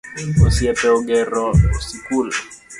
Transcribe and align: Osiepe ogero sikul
Osiepe 0.45 0.87
ogero 0.97 1.43
sikul 1.87 2.27